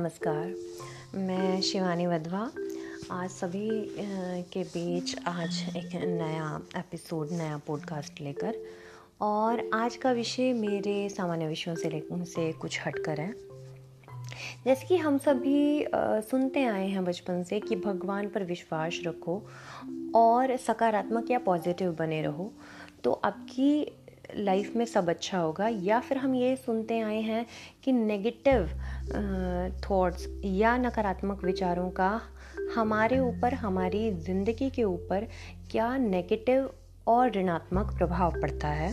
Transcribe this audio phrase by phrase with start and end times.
[0.00, 0.54] नमस्कार।
[1.14, 2.50] मैं शिवानी वधवा।
[3.10, 3.70] आज सभी
[4.52, 8.56] के बीच आज एक नया एपिसोड, नया पॉडकास्ट लेकर।
[9.20, 13.34] और आज का विषय मेरे सामान्य विषयों से से कुछ हटकर है।
[14.64, 19.42] जैसे कि हम सभी सुनते आए हैं बचपन से कि भगवान पर विश्वास रखो
[20.14, 22.52] और सकारात्मक या पॉजिटिव बने रहो।
[23.04, 23.92] तो आपकी
[24.36, 27.46] लाइफ में सब अच्छा होगा, या फिर हम ये सुनते आए हैं
[27.84, 28.68] कि नेगेटिव
[29.80, 32.20] थॉट्स या नकारात्मक विचारों का
[32.74, 35.26] हमारे ऊपर, हमारी ज़िंदगी के ऊपर
[35.70, 36.70] क्या नेगेटिव
[37.06, 38.92] और ऋणात्मक प्रभाव पड़ता है?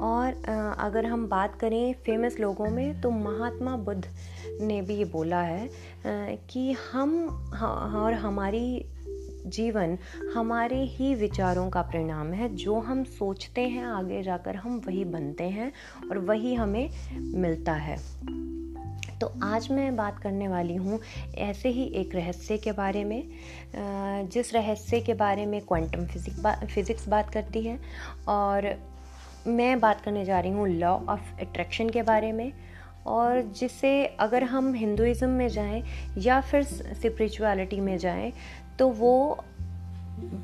[0.00, 0.42] और
[0.78, 4.04] अगर हम बात करें फ़ेमस लोगों में तो महात्मा बुद्ध
[4.60, 5.68] ने भी ये बोला है
[6.50, 7.12] कि हम
[7.96, 8.84] और हमारी
[9.46, 9.96] जीवन
[10.34, 15.44] हमारे ही विचारों का परिणाम है। जो हम सोचते हैं आगे जाकर हम वही बनते
[15.44, 15.72] हैं
[16.10, 17.96] और वही हमें मिलता है।
[19.20, 20.98] तो आज मैं बात करने वाली हूँ
[21.38, 23.22] ऐसे ही एक रहस्य के बारे में
[24.32, 27.78] जिस रहस्य के बारे में क्वांटम फिजिक बा, फिज़िक्स बात करती है
[28.28, 28.74] और
[29.46, 32.52] मैं बात करने जा रही हूँ लॉ ऑफ़ अट्रैक्शन के बारे में
[33.06, 35.82] और जिसे अगर हम हिंदुज़म में जाएँ
[36.18, 38.32] या फिर स्पिरिचुअलिटी में जाएँ
[38.78, 39.44] तो वो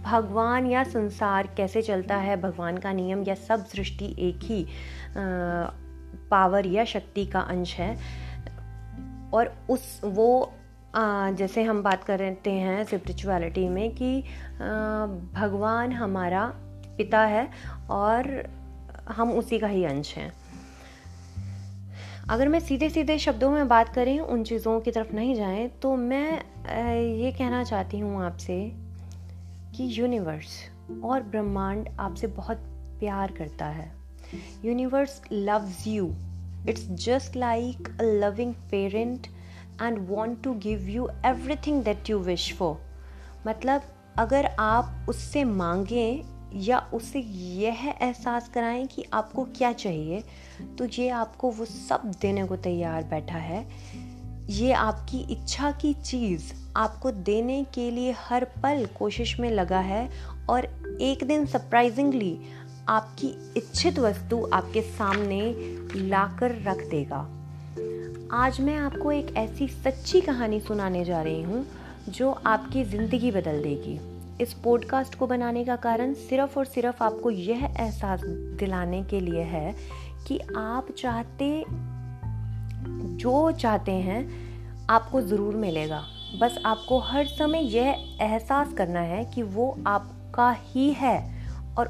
[0.04, 2.40] भगवान या संसार कैसे चलता है?
[2.40, 4.66] भगवान का नियम या सब सृष्टि एक ही
[6.30, 7.96] पावर या शक्ति का अंश है।
[9.34, 10.52] और उस वो
[10.96, 14.22] जैसे हम बात करते हैं स्पिरिचुअलिटी में कि
[15.34, 16.46] भगवान हमारा
[16.98, 17.48] पिता है
[17.90, 18.48] और
[19.08, 20.32] हम उसी का ही अंश हैं।
[22.30, 25.94] अगर मैं सीधे सीधे शब्दों में बात करें, उन चीज़ों की तरफ़ नहीं जाएँ तो
[25.96, 26.32] मैं
[27.16, 28.56] ये कहना चाहती हूँ आपसे
[29.76, 30.56] कि यूनिवर्स
[31.04, 32.64] और ब्रह्मांड आपसे बहुत
[33.00, 33.90] प्यार करता है।
[34.64, 36.10] Universe loves you
[36.68, 39.26] it's just like a loving parent
[39.82, 42.76] and want to give you everything that you wish for
[43.46, 43.82] मतलब
[44.18, 50.22] अगर आप उससे मांगें या उसे यह एहसास कराएँ कि आपको क्या चाहिए
[50.78, 53.66] तो ये आपको वो सब देने को तैयार बैठा है।
[54.50, 60.08] ये आपकी इच्छा की चीज़ आपको देने के लिए हर पल कोशिश में लगा है
[60.48, 60.64] और
[61.00, 62.38] एक दिन सरप्राइजिंगली
[62.88, 65.40] आपकी इच्छित वस्तु आपके सामने
[66.08, 67.18] लाकर रख देगा।
[68.32, 71.66] आज मैं आपको एक ऐसी सच्ची कहानी सुनाने जा रही हूँ
[72.08, 73.98] जो आपकी ज़िंदगी बदल देगी।
[74.40, 78.20] इस पॉडकास्ट को बनाने का कारण सिर्फ़ और सिर्फ़ आपको यह एहसास
[78.58, 79.74] दिलाने के लिए है
[80.28, 81.64] कि आप चाहते,
[83.16, 84.28] जो चाहते हैं,
[84.90, 86.04] आपको ज़रूर मिलेगा।
[86.40, 91.46] बस आपको हर समय यह एहसास करना है कि वो आपका ही है
[91.78, 91.88] और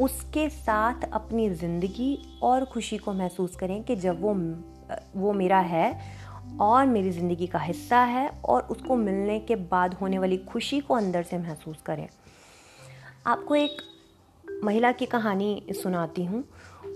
[0.00, 4.34] उसके साथ अपनी ज़िंदगी और खुशी को महसूस करें कि जब वो
[5.16, 6.00] वो मेरा है
[6.60, 10.94] और मेरी ज़िंदगी का हिस्सा है और उसको मिलने के बाद होने वाली खुशी को
[10.94, 12.08] अंदर से महसूस करें।
[13.26, 13.82] आपको एक
[14.44, 16.44] महिला की कहानी सुनाती हूँ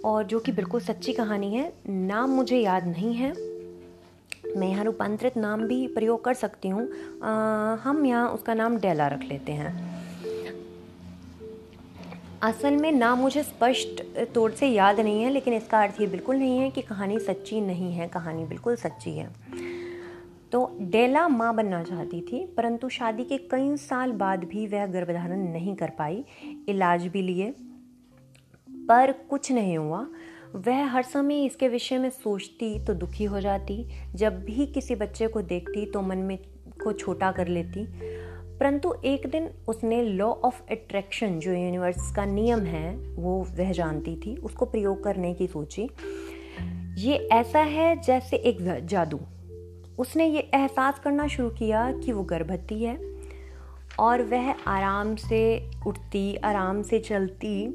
[0.04, 3.32] और जो कि बिल्कुल सच्ची कहानी है। नाम मुझे याद नहीं है।
[4.56, 6.88] मैं यहाँ रूपांतरित नाम भी प्रयोग कर सकती हूँ।
[7.82, 9.97] हम यहाँ उसका नाम डेला रख लेते हैं।
[12.43, 14.03] असल में ना मुझे स्पष्ट
[14.34, 17.60] तौर से याद नहीं है, लेकिन इसका अर्थ ये बिल्कुल नहीं है कि कहानी सच्ची
[17.60, 19.28] नहीं है। कहानी बिल्कुल सच्ची है।
[20.53, 25.53] तो डेला माँ बनना चाहती थी, परंतु शादी के कई साल बाद भी वह गर्भधारण
[25.53, 26.25] नहीं कर पाई,
[26.69, 27.54] इलाज भी लिए।
[28.88, 30.06] पर कुछ नहीं हुआ।
[30.56, 33.84] वह हर समय इसके विषय में सोचती तो दुखी हो जाती।
[34.15, 36.38] जब भी किसी बच्चे को देखती तो मन में
[36.82, 37.84] को छोटा कर लेती।
[38.60, 44.16] परंतु एक दिन उसने लॉ ऑफ़ अट्रैक्शन जो यूनिवर्स का नियम है, वो वह जानती
[44.16, 45.88] थी, उसको प्रयोग करने की सोची।
[46.98, 49.20] ये ऐसा है जैसे एक जादू।
[49.98, 52.98] उसने ये एहसास करना शुरू किया कि वो गर्भवती है
[53.98, 57.66] और वह आराम से उठती, आराम से चलती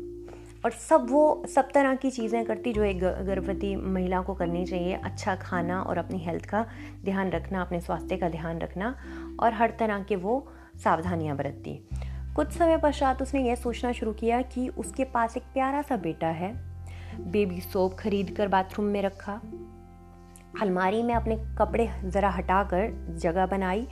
[0.65, 4.93] और सब वो, सब तरह की चीज़ें करती जो एक गर्भवती महिला को करनी चाहिए।
[4.93, 6.65] अच्छा खाना और अपनी हेल्थ का
[7.05, 8.95] ध्यान रखना, अपने स्वास्थ्य का ध्यान रखना
[9.39, 11.89] और हर तरह के वो सावधानियाँ बरतती।
[12.35, 16.27] कुछ समय पश्चात उसने यह सोचना शुरू किया कि उसके पास एक प्यारा सा बेटा
[16.27, 16.53] है।
[17.31, 19.41] बेबी सोप खरीद कर बाथरूम में रखा।
[20.61, 23.87] अलमारी में अपने कपड़े ज़रा हटाकर जगह बनाई।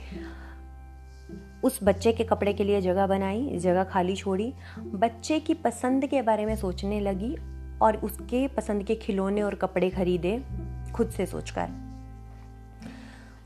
[1.64, 6.22] उस बच्चे के कपड़े के लिए जगह बनाई, जगह खाली छोड़ी। बच्चे की पसंद के
[6.22, 7.36] बारे में सोचने लगी
[7.82, 10.42] और उसके पसंद के खिलौने और कपड़े खरीदे,
[10.94, 11.68] खुद से सोचकर।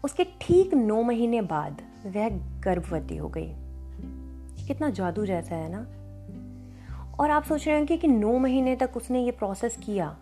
[0.04, 2.28] उसके ठीक नौ महीने बाद वह
[2.66, 3.52] गर्भवती हो गई।
[4.66, 5.86] कितना जादू जैसा है ना?
[7.20, 10.16] और आप सोच रहे होंगे कि नौ महीने तक उसने ये प्रोसेस किया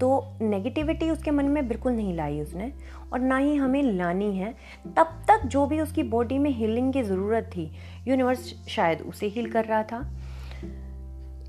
[0.00, 0.08] तो
[0.40, 2.72] नेगेटिविटी उसके मन में बिल्कुल नहीं लाई उसने,
[3.12, 4.52] और ना ही हमें लानी है।
[4.96, 7.70] तब तक जो भी उसकी बॉडी में हीलिंग की ज़रूरत थी
[8.08, 10.00] यूनिवर्स शायद उसे हील कर रहा था।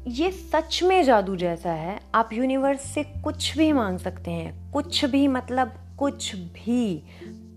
[0.08, 5.04] ये सच में जादू जैसा है। आप यूनिवर्स से कुछ भी मांग सकते हैं, कुछ
[5.06, 7.04] भी मतलब कुछ भी।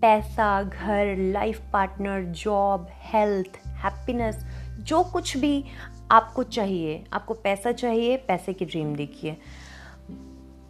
[0.01, 4.45] पैसा, घर life partner job health happiness
[4.79, 5.63] जो कुछ भी
[6.11, 9.37] आपको चाहिए, आपको पैसा चाहिए, पैसे की ड्रीम देखिए।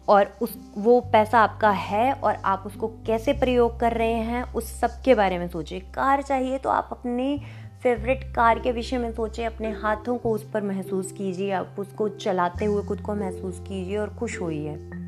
[0.08, 4.72] और उस, वो पैसा आपका है और आप उसको कैसे प्रयोग कर रहे हैं, उस
[4.80, 7.36] सब के बारे में सोचिए। कार चाहिए तो आप अपने
[7.82, 12.08] फेवरेट कार के विषय में सोचें अपने हाथों को उस पर महसूस कीजिए, आप उसको
[12.08, 15.01] चलाते हुए खुद को महसूस कीजिए और खुश होइए।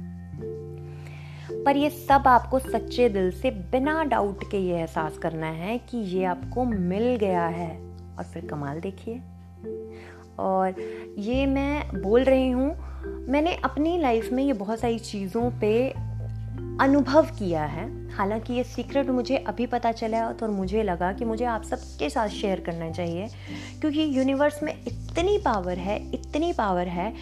[1.65, 5.99] पर ये सब आपको सच्चे दिल से बिना डाउट के ये एहसास करना है कि
[5.99, 7.71] ये आपको मिल गया है।
[8.19, 9.21] और फिर कमाल देखिए।
[10.39, 10.75] और
[11.19, 12.77] ये मैं बोल रही हूँ,
[13.29, 15.89] मैंने अपनी लाइफ में ये बहुत सारी चीज़ों पे
[16.81, 21.45] अनुभव किया है। हालाँकि ये सीक्रेट मुझे अभी पता चला तो मुझे लगा कि मुझे
[21.45, 23.29] आप सबके साथ शेयर करना चाहिए,
[23.81, 27.13] क्योंकि यूनिवर्स में इतनी पावर है, इतनी पावर है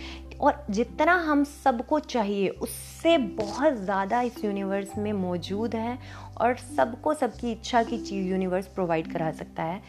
[0.43, 5.99] और जितना हम सबको चाहिए, उससे बहुत ज़्यादा इस यूनिवर्स में मौजूद है
[6.41, 9.81] और सबको, सबकी इच्छा की चीज़ यूनिवर्स प्रोवाइड करा सकता है।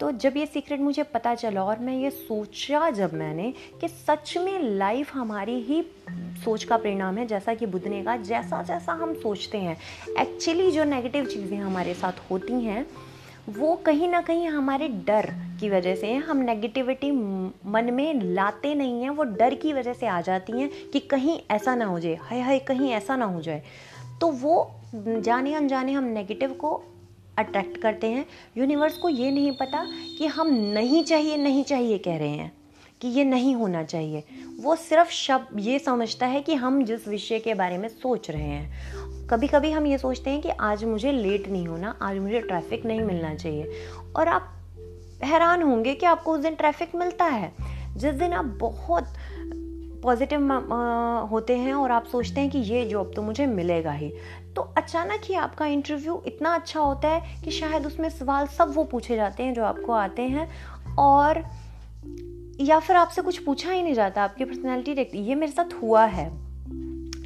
[0.00, 4.36] तो जब ये सीक्रेट मुझे पता चला और मैं ये सोचा जब मैंने कि सच
[4.36, 5.82] में लाइफ हमारी ही
[6.44, 9.76] सोच का परिणाम है, जैसा कि बुद्ध ने कहा, जैसा जैसा हम सोचते हैं।
[10.18, 12.86] एक्चुअली जो नेगेटिव चीज़ें हमारे साथ होती हैं,
[13.48, 19.02] वो कहीं ना कहीं हमारे डर की वजह से हम नेगेटिविटी मन में लाते नहीं
[19.02, 22.14] हैं, वो डर की वजह से आ जाती हैं कि कहीं ऐसा ना हो जाए,
[22.14, 23.62] हाय हाय, कहीं ऐसा ना हो जाए।
[24.20, 26.70] तो वो जाने अनजाने हम नेगेटिव को
[27.38, 28.24] अट्रैक्ट करते हैं।
[28.58, 29.84] यूनिवर्स को ये नहीं पता
[30.18, 32.52] कि हम नहीं चाहिए नहीं चाहिए कह रहे हैं,
[33.00, 34.24] कि ये नहीं होना चाहिए।
[34.60, 38.42] वो सिर्फ़ शब्द ये समझता है कि हम जिस विषय के बारे में सोच रहे
[38.42, 42.40] हैं। कभी कभी हम ये सोचते हैं कि आज मुझे लेट नहीं होना, आज मुझे
[42.40, 43.72] ट्रैफ़िक नहीं मिलना चाहिए।
[44.16, 44.52] और आप
[45.24, 47.52] हैरान होंगे कि आपको उस दिन ट्रैफ़िक मिलता है।
[47.96, 49.14] जिस दिन आप बहुत
[50.02, 50.52] पॉजिटिव
[51.30, 54.12] होते हैं और आप सोचते हैं कि ये जॉब तो मुझे मिलेगा ही।
[54.56, 58.84] तो अचानक ही आपका इंटरव्यू इतना अच्छा होता है कि शायद उसमें सवाल सब वो
[58.84, 60.48] पूछे जाते हैं जो आपको आते हैं
[60.98, 61.44] और
[62.60, 66.26] या फिर आपसे कुछ पूछा ही नहीं जाता, आपकी पर्सनैलिटी ये मेरे साथ हुआ है।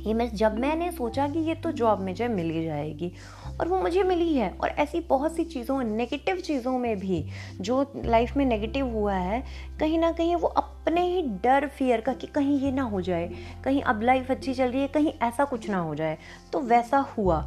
[0.01, 3.13] ये मैं जब मैंने सोचा कि ये तो जॉब मुझे मिल ही जाएगी
[3.61, 7.25] और वो मुझे मिली है। और ऐसी बहुत सी चीज़ों नेगेटिव चीज़ों में भी
[7.61, 9.43] जो लाइफ में नेगेटिव हुआ है,
[9.81, 13.31] कहीं ना कहीं वो अपने ही डर फियर का कि कहीं ये ना हो जाए,
[13.65, 16.19] कहीं अब लाइफ अच्छी चल रही है, कहीं ऐसा कुछ ना हो जाए।
[16.53, 17.41] तो वैसा हुआ।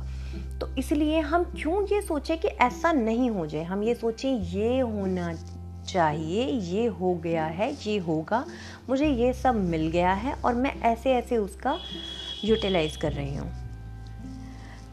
[0.61, 3.63] तो इसलिए हम क्यों ये सोचें कि ऐसा नहीं हो जाए?
[3.63, 5.33] हम ये सोचें, ये होना
[5.87, 8.45] चाहिए, ये हो गया है, ये होगा,
[8.89, 11.77] मुझे ये सब मिल गया है और मैं ऐसे ऐसे उसका
[12.43, 13.62] यूटिलाइज कर रही हूँ।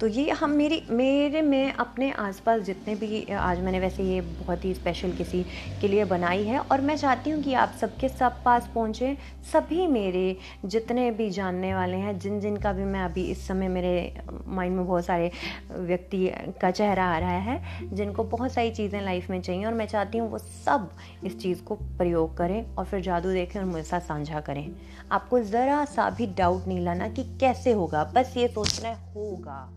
[0.01, 4.65] तो ये हम मेरी, मेरे, में अपने आसपास जितने भी, आज मैंने वैसे ये बहुत
[4.65, 5.43] ही स्पेशल किसी
[5.81, 9.17] के लिए बनाई है और मैं चाहती हूँ कि आप सबके सब पास पहुँचें,
[9.53, 13.69] सभी मेरे जितने भी जानने वाले हैं, जिन जिन का भी मैं अभी इस समय
[13.69, 15.31] मेरे माइंड में बहुत सारे
[15.71, 16.27] व्यक्ति
[16.61, 20.19] का चेहरा आ रहा है, जिनको बहुत सारी चीज़ें लाइफ में चाहिए और मैं चाहती
[20.19, 20.89] हूँ वो सब
[21.25, 24.67] इस चीज़ को प्रयोग करें और फिर जादू देखें और मेरे साथ साझा करें।
[25.13, 29.69] आपको ज़रा सा भी डाउट नहीं लाना कि कैसे होगा, बस ये सोचना है, होगा।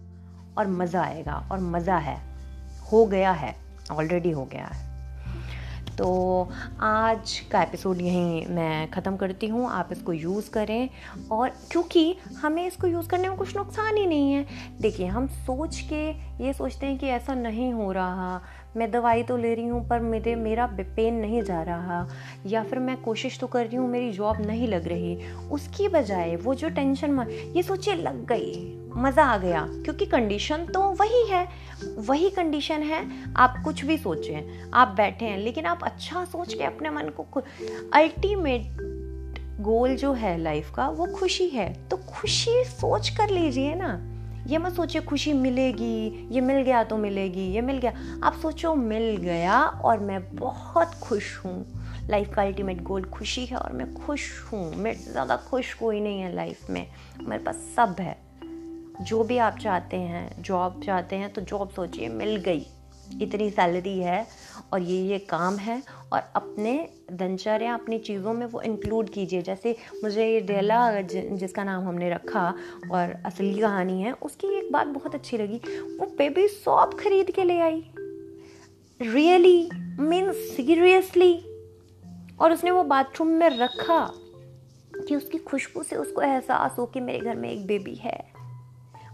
[0.58, 2.18] और मज़ा आएगा, और मज़ा है।
[2.92, 3.56] हो गया है
[3.92, 4.92] ऑलरेडी हो गया है।
[5.98, 6.50] तो
[6.82, 10.90] आज का एपिसोड यहीं मैं ख़त्म करती हूँ। आप इसको यूज़ करें
[11.32, 14.46] और क्योंकि हमें इसको यूज़ करने में कुछ नुकसान ही नहीं है।
[14.82, 16.10] देखिए, हम सोच के
[16.44, 18.42] ये सोचते हैं कि ऐसा नहीं हो रहा।
[18.78, 22.10] मैं दवाई तो ले रही हूँ, पर मेरे, मेरा पेन नहीं जा रहा।
[22.46, 25.18] या फिर मैं कोशिश तो कर रही हूँ, मेरी जॉब नहीं लग रही।
[25.52, 27.20] उसकी बजाय वो जो टेंशन
[27.56, 31.48] ये सोचिए, लग गई। मज़ा आ गया। क्योंकि कंडीशन तो वही है।
[31.98, 36.64] वही कंडीशन है। आप कुछ भी सोचें। आप बैठे हैं, लेकिन आप अच्छा सोच के
[36.64, 37.42] अपने मन को
[37.94, 38.62] अल्टीमेट
[39.62, 44.13] गोल जो है लाइफ का, वो खुशी है। तो खुशी सोच कर लीजिए ना।
[44.48, 48.76] ये मत सोचिए खुशी मिलेगी, ये मिल गया तो मिलेगी, ये मिल गया। आप सोचो
[48.76, 51.66] मिल गया और मैं बहुत खुश हूँ।
[52.10, 56.22] लाइफ का अल्टीमेट गोल खुशी है और मैं खुश हूँ। से ज़्यादा खुश कोई नहीं
[56.22, 56.88] है लाइफ में।
[57.22, 58.18] मेरे पास सब है।
[59.02, 62.66] जो भी आप चाहते हैं जॉब चाहते हैं तो जॉब सोचिए, मिल गई।
[63.22, 64.28] इतनी सैलरी है
[64.74, 65.82] और ये ये काम है
[66.14, 71.84] और अपने दिनचर्या, अपनी चीज़ों में वो इंक्लूड कीजिए। जैसे मुझे ये डेला जिसका नाम
[71.84, 72.54] हमने रखा
[72.92, 75.58] और असली कहानी है, उसकी एक बात बहुत अच्छी लगी।
[75.98, 77.84] वो बेबी सॉप खरीद के ले आई।
[79.02, 81.34] रियली मीन सीरियसली
[82.40, 84.14] और उसने वो बाथरूम में रखा
[85.08, 88.34] कि उसकी खुशबू से उसको एहसास हो कि मेरे घर में एक बेबी है।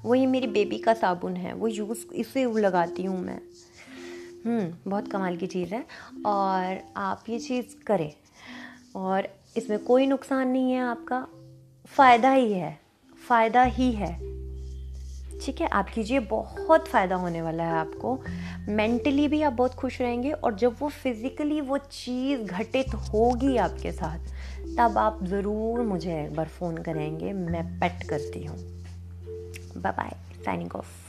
[0.06, 3.42] वही मेरी बेबी का साबुन है। वो यूज़ इसे लगाती हूँ मैं।
[4.48, 5.86] बहुत कमाल की चीज़ है।
[6.26, 8.14] और आप ये चीज़ करें।
[8.96, 9.28] और
[9.58, 11.28] इसमें कोई नुकसान नहीं है आपका।
[11.86, 12.80] फ़ायदा ही है।
[13.28, 14.40] फ़ायदा ही है।
[15.40, 15.68] ठीक है?
[15.68, 18.20] आप कीजिए, बहुत फ़ायदा होने वाला है आपको।
[18.70, 23.92] मेंटली भी आप बहुत खुश रहेंगे और जब वो फिज़िकली वो चीज़ घटित होगी आपके
[23.92, 24.20] साथ,
[24.78, 28.58] तब आप ज़रूर मुझे एक बार फ़ोन करेंगे। मैं पेट करती हूँ।
[29.78, 31.09] Bye bye signing of